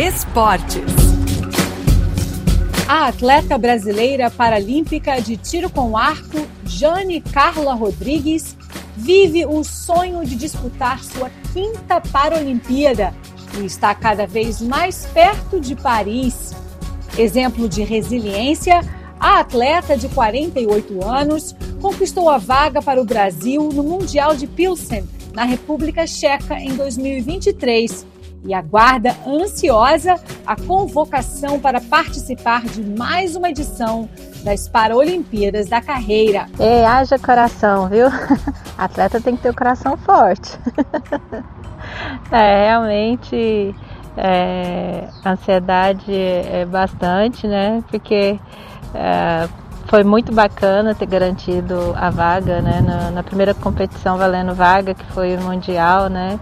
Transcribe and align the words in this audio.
Esportes. 0.00 0.80
A 2.88 3.08
atleta 3.08 3.58
brasileira 3.58 4.30
paralímpica 4.30 5.20
de 5.20 5.36
tiro 5.36 5.68
com 5.68 5.94
arco, 5.94 6.48
Jane 6.64 7.20
Carla 7.20 7.74
Rodrigues, 7.74 8.56
vive 8.96 9.44
o 9.44 9.62
sonho 9.62 10.24
de 10.24 10.36
disputar 10.36 11.04
sua 11.04 11.30
quinta 11.52 12.00
Paralimpíada 12.00 13.14
e 13.58 13.66
está 13.66 13.94
cada 13.94 14.26
vez 14.26 14.62
mais 14.62 15.04
perto 15.04 15.60
de 15.60 15.76
Paris. 15.76 16.54
Exemplo 17.18 17.68
de 17.68 17.82
resiliência, 17.82 18.80
a 19.20 19.40
atleta 19.40 19.98
de 19.98 20.08
48 20.08 21.06
anos 21.06 21.54
conquistou 21.78 22.30
a 22.30 22.38
vaga 22.38 22.80
para 22.80 23.02
o 23.02 23.04
Brasil 23.04 23.68
no 23.70 23.82
Mundial 23.82 24.34
de 24.34 24.46
Pilsen, 24.46 25.06
na 25.34 25.44
República 25.44 26.06
Checa, 26.06 26.58
em 26.58 26.74
2023 26.74 28.08
e 28.44 28.54
aguarda 28.54 29.14
ansiosa 29.26 30.14
a 30.46 30.56
convocação 30.56 31.60
para 31.60 31.80
participar 31.80 32.62
de 32.62 32.82
mais 32.82 33.36
uma 33.36 33.50
edição 33.50 34.08
das 34.42 34.68
Paralimpíadas 34.68 35.68
da 35.68 35.80
carreira. 35.80 36.46
É, 36.58 36.86
haja 36.86 37.18
coração, 37.18 37.88
viu? 37.88 38.06
Atleta 38.78 39.20
tem 39.20 39.36
que 39.36 39.42
ter 39.42 39.50
o 39.50 39.54
coração 39.54 39.96
forte. 39.98 40.58
é, 42.32 42.66
realmente, 42.66 43.74
é, 44.16 45.08
ansiedade 45.24 46.12
é 46.12 46.64
bastante, 46.64 47.46
né? 47.46 47.84
Porque 47.90 48.40
é, 48.94 49.48
foi 49.86 50.04
muito 50.04 50.32
bacana 50.32 50.94
ter 50.94 51.06
garantido 51.06 51.94
a 51.96 52.10
vaga, 52.10 52.62
né? 52.62 52.80
Na, 52.80 53.10
na 53.10 53.22
primeira 53.22 53.52
competição 53.52 54.16
valendo 54.16 54.54
vaga, 54.54 54.94
que 54.94 55.04
foi 55.12 55.36
o 55.36 55.40
Mundial, 55.42 56.08
né? 56.08 56.40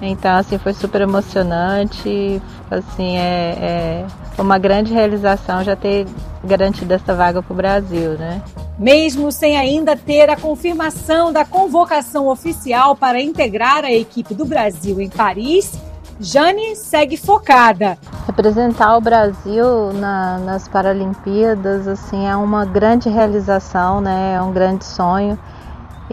Então, 0.00 0.36
assim, 0.36 0.58
foi 0.58 0.72
super 0.72 1.02
emocionante. 1.02 2.40
Assim, 2.70 3.16
é, 3.18 4.06
é 4.38 4.42
uma 4.42 4.58
grande 4.58 4.92
realização 4.92 5.62
já 5.62 5.76
ter 5.76 6.06
garantido 6.42 6.94
essa 6.94 7.14
vaga 7.14 7.42
para 7.42 7.52
o 7.52 7.56
Brasil, 7.56 8.12
né? 8.12 8.42
Mesmo 8.78 9.30
sem 9.30 9.58
ainda 9.58 9.94
ter 9.96 10.30
a 10.30 10.36
confirmação 10.36 11.32
da 11.32 11.44
convocação 11.44 12.28
oficial 12.28 12.96
para 12.96 13.20
integrar 13.20 13.84
a 13.84 13.92
equipe 13.92 14.34
do 14.34 14.46
Brasil 14.46 15.00
em 15.00 15.10
Paris, 15.10 15.78
Jane 16.18 16.76
segue 16.76 17.16
focada. 17.16 17.98
Representar 18.26 18.96
o 18.96 19.00
Brasil 19.00 19.92
na, 19.94 20.38
nas 20.38 20.68
Paralimpíadas 20.68 21.88
assim 21.88 22.26
é 22.26 22.36
uma 22.36 22.64
grande 22.64 23.08
realização, 23.08 24.00
né? 24.00 24.34
É 24.36 24.42
um 24.42 24.52
grande 24.52 24.84
sonho. 24.84 25.38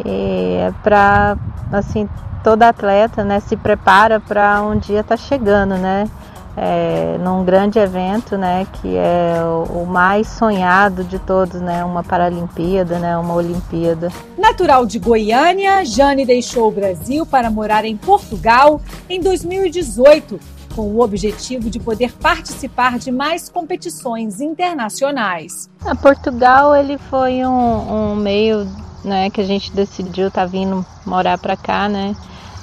E 0.05 0.57
é 0.59 0.73
para 0.83 1.37
assim 1.71 2.07
toda 2.47 2.69
atleta 2.69 3.25
né, 3.25 3.41
se 3.41 3.57
prepara 3.57 4.21
para 4.21 4.61
um 4.61 4.79
dia 4.79 5.01
estar 5.01 5.17
tá 5.17 5.21
chegando, 5.21 5.75
né? 5.75 6.09
É, 6.55 7.17
num 7.19 7.43
grande 7.43 7.77
evento, 7.77 8.37
né, 8.37 8.65
que 8.73 8.95
é 8.95 9.35
o, 9.43 9.81
o, 9.81 9.85
mais 9.85 10.27
sonhado 10.27 11.03
de 11.03 11.19
todos, 11.19 11.59
né, 11.59 11.83
uma 11.83 12.03
Paralimpíada, 12.03 12.97
né, 12.99 13.17
uma 13.17 13.33
Olimpíada. 13.33 14.09
Natural 14.37 14.85
de 14.85 14.97
Goiânia, 14.97 15.83
Jane 15.85 16.25
deixou 16.25 16.69
o 16.69 16.71
Brasil 16.71 17.25
para 17.25 17.51
morar 17.51 17.83
em 17.83 17.97
Portugal 17.97 18.81
em 19.09 19.19
2018, 19.19 20.39
com 20.73 20.83
o 20.83 21.01
objetivo 21.01 21.69
de 21.69 21.79
poder 21.79 22.13
participar 22.13 22.97
de 22.97 23.11
mais 23.11 23.49
competições 23.49 24.39
internacionais. 24.39 25.69
A 25.85 25.93
Portugal 25.93 26.75
ele 26.75 26.97
foi 26.97 27.45
um, 27.45 28.13
um 28.13 28.15
meio, 28.15 28.65
né, 29.03 29.29
que 29.29 29.41
a 29.41 29.43
gente 29.43 29.73
decidiu 29.75 30.27
estar 30.27 30.41
tá 30.41 30.47
vindo 30.47 30.85
morar 31.05 31.37
para 31.37 31.55
cá, 31.55 31.87
né? 31.87 32.15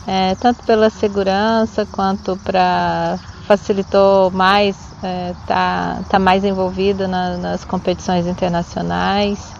É, 0.07 0.35
tanto 0.35 0.63
pela 0.65 0.91
segurança 0.91 1.87
quanto 1.87 2.37
para 2.39 3.19
facilitou 3.47 4.31
mais 4.31 4.95
é, 5.03 5.35
tá, 5.47 6.03
tá 6.09 6.19
mais 6.19 6.45
envolvido 6.45 7.09
na, 7.09 7.37
nas 7.39 7.65
competições 7.65 8.27
internacionais. 8.27 9.53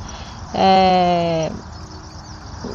É, 0.55 1.51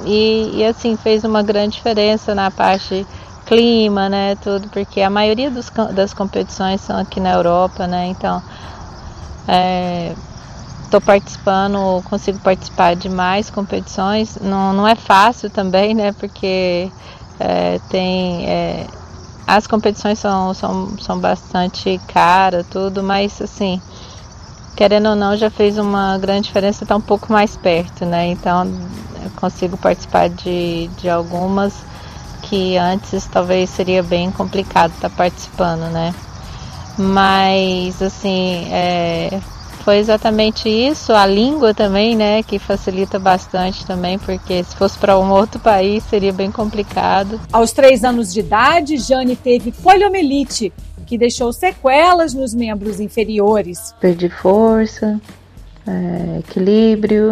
e, 0.05 0.57
e, 0.59 0.65
assim 0.65 0.95
fez 0.97 1.23
uma 1.23 1.41
grande 1.41 1.75
diferença 1.77 2.35
na 2.35 2.51
parte 2.51 3.07
clima 3.45 4.07
né 4.09 4.35
tudo 4.35 4.69
porque 4.69 5.01
a 5.01 5.09
maioria 5.09 5.49
dos, 5.49 5.71
das 5.95 6.13
competições 6.13 6.81
são 6.81 6.97
aqui 6.99 7.19
na 7.19 7.31
Europa 7.33 7.87
né? 7.87 8.07
Então 8.07 8.41
estou 10.89 11.01
participando 11.01 12.01
consigo 12.09 12.39
participar 12.39 12.95
de 12.95 13.07
mais 13.09 13.49
competições 13.49 14.37
não, 14.41 14.73
não 14.73 14.87
é 14.87 14.95
fácil 14.95 15.49
também 15.49 15.93
né 15.93 16.11
porque 16.13 16.91
é, 17.39 17.79
tem 17.89 18.49
é, 18.49 18.87
as 19.49 19.65
competições 19.65 20.19
são, 20.19 20.53
são, 20.53 20.95
são 20.99 21.19
bastante 21.19 21.99
caras, 22.07 22.67
tudo, 22.69 23.01
mas 23.01 23.41
assim, 23.41 23.81
querendo 24.75 25.09
ou 25.09 25.15
não, 25.15 25.35
já 25.35 25.49
fez 25.49 25.79
uma 25.79 26.19
grande 26.19 26.43
diferença 26.43 26.83
estar 26.83 26.93
tá 26.93 26.97
um 26.97 27.01
pouco 27.01 27.33
mais 27.33 27.57
perto, 27.57 28.05
né? 28.05 28.27
Então 28.27 28.71
consigo 29.37 29.75
participar 29.75 30.29
de, 30.29 30.87
de 30.99 31.09
algumas 31.09 31.73
que 32.43 32.77
antes 32.77 33.25
talvez 33.25 33.71
seria 33.71 34.03
bem 34.03 34.29
complicado 34.29 34.91
estar 34.91 35.09
tá 35.09 35.15
participando, 35.15 35.91
né? 35.91 36.13
Mas 36.95 37.99
assim, 38.03 38.67
é, 38.71 39.39
foi 39.89 39.97
exatamente 39.97 40.69
isso. 40.69 41.13
A 41.13 41.25
língua 41.25 41.73
também, 41.73 42.15
né, 42.15 42.43
que 42.43 42.59
facilita 42.59 43.17
bastante 43.17 43.83
também, 43.87 44.19
porque 44.19 44.63
se 44.63 44.75
fosse 44.75 44.99
para 44.99 45.17
um 45.17 45.31
outro 45.31 45.59
país 45.59 46.03
seria 46.03 46.31
bem 46.31 46.51
complicado. 46.51 47.41
Aos 47.51 47.71
três 47.71 48.03
anos 48.03 48.31
de 48.31 48.41
idade, 48.41 48.97
Jane 48.97 49.35
teve 49.35 49.71
poliomielite, 49.71 50.71
que 51.07 51.17
deixou 51.17 51.51
sequelas 51.51 52.35
nos 52.35 52.53
membros 52.53 52.99
inferiores. 52.99 53.95
Perdi 53.99 54.29
força, 54.29 55.19
é, 55.87 56.37
equilíbrio, 56.37 57.31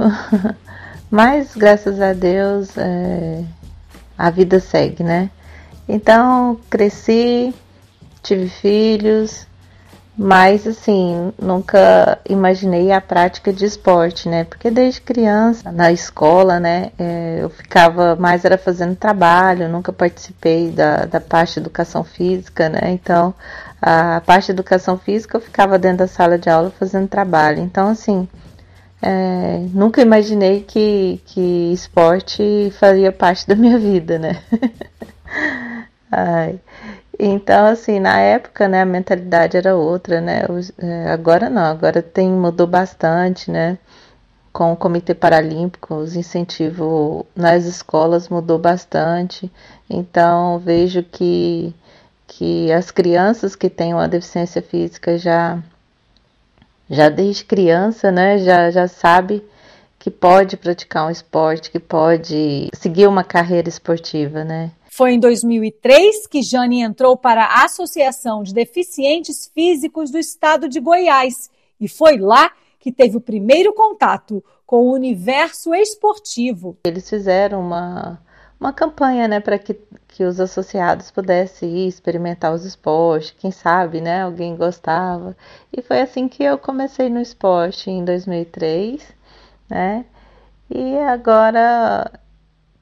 mas 1.12 1.56
graças 1.56 2.02
a 2.02 2.12
Deus 2.12 2.76
é, 2.76 3.44
a 4.18 4.32
vida 4.32 4.60
segue, 4.60 5.04
né? 5.04 5.30
Então 5.88 6.60
cresci, 6.72 7.54
tive 8.24 8.50
filhos, 8.50 9.46
mas 10.18 10.66
assim, 10.66 11.32
nunca 11.40 12.20
imaginei 12.28 12.92
a 12.92 13.00
prática 13.00 13.54
de 13.54 13.66
esporte, 13.66 14.28
né? 14.28 14.46
Porque 14.46 14.72
desde 14.72 15.00
criança, 15.02 15.72
na 15.72 15.92
escola, 15.92 16.60
né, 16.60 16.92
é, 16.98 17.40
eu 17.42 17.50
ficava 17.50 18.16
mais 18.16 18.44
era 18.44 18.58
fazendo 18.58 18.96
trabalho, 18.96 19.70
nunca 19.70 19.94
participei 19.94 20.72
da, 20.72 21.06
da 21.06 21.22
parte 21.22 21.54
de 21.54 21.60
educação 21.60 22.04
física, 22.04 22.68
né? 22.68 22.80
Então, 22.92 23.34
a 23.80 24.20
parte 24.22 24.48
de 24.48 24.54
educação 24.54 24.98
física 24.98 25.38
eu 25.38 25.42
ficava 25.42 25.78
dentro 25.78 26.00
da 26.00 26.08
sala 26.08 26.38
de 26.38 26.50
aula 26.50 26.72
fazendo 26.72 27.08
trabalho. 27.08 27.60
Então, 27.60 27.90
assim, 27.90 28.28
é, 29.02 29.60
nunca 29.72 30.02
imaginei 30.02 30.62
que, 30.62 31.22
que 31.28 31.72
esporte 31.74 32.74
faria 32.80 33.12
parte 33.12 33.48
da 33.48 33.56
minha 33.56 33.78
vida, 33.78 34.18
né? 34.18 34.42
Ai. 36.12 36.60
Então, 37.20 37.66
assim, 37.68 38.00
na 38.00 38.20
época, 38.20 38.68
né, 38.68 38.82
a 38.82 38.86
mentalidade 38.86 39.58
era 39.58 39.76
outra, 39.76 40.22
né? 40.22 40.44
É, 40.78 41.10
agora 41.12 41.50
não, 41.50 41.64
agora 41.66 42.02
tem 42.02 42.30
mudou 42.30 42.68
bastante, 42.68 43.50
né? 43.52 43.78
Com 44.54 44.74
o 44.74 44.78
Comitê 44.78 45.16
Paralímpico, 45.16 45.96
os 45.96 46.16
incentivos 46.16 47.26
nas 47.36 47.66
escolas 47.66 48.30
mudou 48.30 48.60
bastante. 48.60 49.52
Então, 49.90 50.60
vejo 50.60 51.04
que 51.04 51.74
que 52.28 52.72
as 52.74 52.92
crianças 52.92 53.56
que 53.56 53.70
têm 53.70 53.94
uma 53.94 54.08
deficiência 54.08 54.62
física 54.62 55.18
já 55.18 55.60
já 56.90 57.10
desde 57.10 57.44
criança, 57.46 58.12
né, 58.12 58.38
já 58.38 58.72
já 58.72 58.88
sabe 58.88 59.44
que 60.00 60.12
pode 60.12 60.58
praticar 60.58 61.08
um 61.08 61.12
esporte, 61.12 61.72
que 61.72 61.80
pode 61.80 62.70
seguir 62.74 63.08
uma 63.08 63.24
carreira 63.24 63.70
esportiva, 63.70 64.44
né? 64.44 64.72
Foi 64.98 65.14
em 65.14 65.20
2003 65.20 66.26
que 66.26 66.42
Jane 66.42 66.82
entrou 66.82 67.16
para 67.16 67.44
a 67.44 67.66
Associação 67.66 68.42
de 68.42 68.52
Deficientes 68.52 69.46
Físicos 69.54 70.10
do 70.10 70.18
Estado 70.18 70.68
de 70.68 70.80
Goiás 70.80 71.52
e 71.80 71.88
foi 71.88 72.18
lá 72.18 72.52
que 72.80 72.92
teve 72.92 73.16
o 73.16 73.22
primeiro 73.22 73.72
contato 73.74 74.44
com 74.66 74.78
o 74.78 74.94
universo 74.96 75.72
esportivo. 75.76 76.80
Eles 76.84 77.08
fizeram 77.08 77.62
uma, 77.62 78.20
uma 78.60 78.74
campanha 78.74 79.28
né, 79.28 79.40
para 79.40 79.60
que, 79.60 79.80
que 80.08 80.24
os 80.24 80.40
associados 80.40 81.12
pudessem 81.12 81.78
ir 81.78 81.88
experimentar 81.88 82.52
os 82.52 82.66
esportes, 82.66 83.36
quem 83.38 83.52
sabe, 83.52 84.02
né, 84.02 84.24
alguém 84.24 84.56
gostava. 84.56 85.38
E 85.72 85.80
foi 85.80 86.02
assim 86.02 86.28
que 86.28 86.44
eu 86.44 86.58
comecei 86.58 87.08
no 87.08 87.22
esporte 87.22 87.92
em 87.92 88.04
2003, 88.04 89.14
né? 89.70 90.06
E 90.72 90.98
agora 90.98 92.12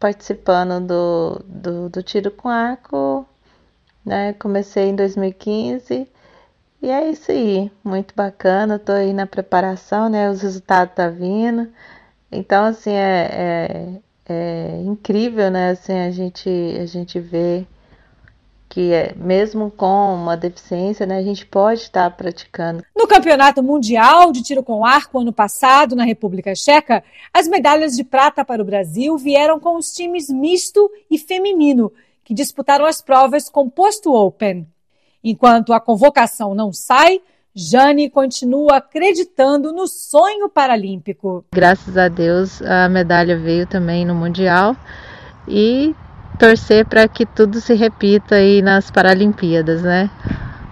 participando 0.05 0.85
do, 0.85 1.43
do, 1.47 1.89
do 1.89 2.03
tiro 2.03 2.29
com 2.29 2.47
arco, 2.47 3.27
né? 4.05 4.33
Comecei 4.33 4.89
em 4.89 4.95
2015 4.95 6.07
e 6.79 6.89
é 6.91 7.09
isso 7.09 7.31
aí, 7.31 7.71
muito 7.83 8.13
bacana. 8.15 8.77
Tô 8.77 8.91
aí 8.91 9.13
na 9.13 9.25
preparação, 9.25 10.07
né? 10.07 10.29
Os 10.29 10.43
resultados 10.43 10.93
tá 10.93 11.09
vindo. 11.09 11.71
Então, 12.31 12.65
assim, 12.65 12.91
é, 12.91 14.01
é, 14.29 14.33
é 14.33 14.81
incrível, 14.83 15.49
né? 15.49 15.71
Assim, 15.71 15.97
a 15.97 16.11
gente, 16.11 16.49
a 16.79 16.85
gente 16.85 17.19
vê 17.19 17.65
que 18.75 18.91
é, 18.91 19.15
mesmo 19.15 19.71
com 19.71 20.13
uma 20.13 20.35
deficiência, 20.35 21.05
né, 21.05 21.17
a 21.17 21.23
gente 21.23 21.45
pode 21.45 21.79
estar 21.79 22.11
praticando. 22.11 22.83
No 22.93 23.07
Campeonato 23.07 23.63
Mundial 23.63 24.33
de 24.33 24.43
Tiro 24.43 24.61
com 24.61 24.85
Arco 24.85 25.17
ano 25.17 25.31
passado, 25.31 25.95
na 25.95 26.03
República 26.03 26.53
Checa, 26.53 27.01
as 27.33 27.47
medalhas 27.47 27.95
de 27.95 28.03
prata 28.03 28.43
para 28.43 28.61
o 28.61 28.65
Brasil 28.65 29.17
vieram 29.17 29.61
com 29.61 29.77
os 29.77 29.93
times 29.93 30.29
misto 30.29 30.91
e 31.09 31.17
feminino, 31.17 31.89
que 32.21 32.33
disputaram 32.33 32.83
as 32.83 32.99
provas 33.01 33.47
com 33.47 33.69
posto 33.69 34.13
open. 34.13 34.67
Enquanto 35.23 35.71
a 35.71 35.79
convocação 35.79 36.53
não 36.53 36.73
sai, 36.73 37.21
Jane 37.55 38.09
continua 38.09 38.75
acreditando 38.75 39.71
no 39.71 39.87
sonho 39.87 40.49
paralímpico. 40.49 41.45
Graças 41.53 41.95
a 41.97 42.09
Deus, 42.09 42.61
a 42.61 42.89
medalha 42.89 43.39
veio 43.39 43.65
também 43.65 44.03
no 44.03 44.13
Mundial 44.13 44.75
e 45.47 45.95
torcer 46.35 46.85
para 46.85 47.07
que 47.07 47.25
tudo 47.25 47.59
se 47.59 47.73
repita 47.73 48.35
aí 48.35 48.61
nas 48.61 48.91
Paralimpíadas, 48.91 49.81
né? 49.81 50.09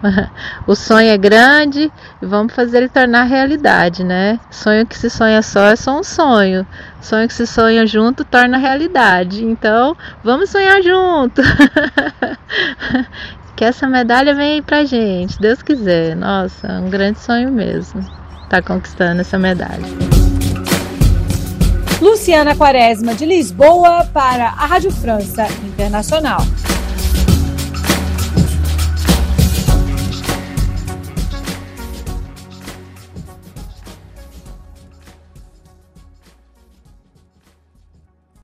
O 0.68 0.76
sonho 0.76 1.10
é 1.10 1.18
grande 1.18 1.92
e 2.22 2.26
vamos 2.26 2.54
fazer 2.54 2.80
ele 2.80 2.90
tornar 2.90 3.24
realidade, 3.24 4.04
né? 4.04 4.40
Sonho 4.52 4.86
que 4.86 4.98
se 4.98 5.10
sonha 5.10 5.42
só 5.42 5.66
é 5.66 5.76
só 5.76 6.00
um 6.00 6.04
sonho. 6.04 6.66
Sonho 7.02 7.28
que 7.28 7.34
se 7.34 7.48
sonha 7.48 7.86
junto 7.86 8.24
torna 8.24 8.58
realidade. 8.58 9.44
Então, 9.46 9.96
vamos 10.24 10.50
sonhar 10.50 10.82
junto. 10.82 11.42
que 13.56 13.64
essa 13.64 13.88
medalha 13.88 14.34
venha 14.36 14.56
aí 14.56 14.62
pra 14.62 14.84
gente, 14.86 15.40
Deus 15.40 15.62
quiser. 15.62 16.16
Nossa, 16.16 16.68
é 16.68 16.80
um 16.80 16.90
grande 16.90 17.20
sonho 17.20 17.52
mesmo. 17.52 18.02
Tá 18.50 18.62
conquistando 18.62 19.22
essa 19.22 19.38
medalha. 19.38 20.13
Luciana 22.04 22.54
Quaresma 22.54 23.16
de 23.16 23.26
Lisboa 23.26 24.06
para 24.12 24.48
a 24.50 24.66
Rádio 24.66 24.92
França 24.92 25.48
Internacional. 25.66 26.42